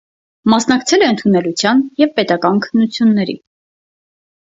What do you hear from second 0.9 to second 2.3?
է ընդունելության և